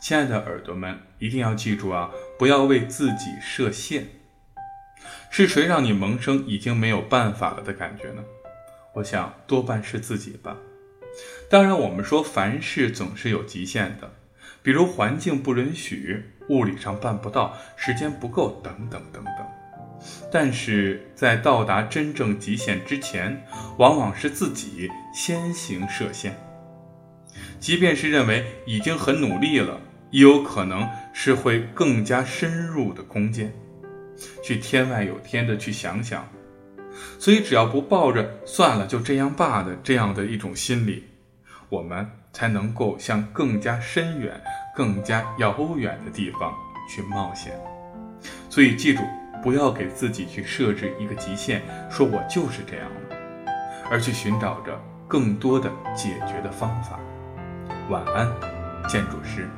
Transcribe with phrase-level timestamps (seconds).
[0.00, 4.08] 亲爱的耳朵们，一定要记住啊，不要为自己设限。
[5.28, 8.24] 是谁让你萌生已经没有办法了的感觉呢？
[8.94, 10.56] 我想多半是自己吧。
[11.50, 14.10] 当然，我们说凡事总是有极限的，
[14.62, 19.46] 比如环境不允许、物理上办不到、时间不够等等等等。
[20.32, 23.46] 但是在到达真正极限之前，
[23.76, 26.34] 往往是自己先行设限。
[27.60, 29.78] 即便是认为已经很努力了，
[30.10, 33.52] 也有可能是会更加深入的空间，
[34.42, 36.26] 去天外有天的去想想。
[37.18, 41.04] 所以，只要不抱着“算了，就这样罢”的这样的一种心理，
[41.68, 44.38] 我们才能够向更加深远、
[44.74, 46.52] 更加遥远的地方
[46.88, 47.52] 去冒险。
[48.50, 49.02] 所以，记住，
[49.42, 53.16] 不要给自己去设置一个极限，说我就是这样了，
[53.90, 56.98] 而去寻找着更多的解决的方法。
[57.88, 58.28] 晚安，
[58.88, 59.48] 建筑师。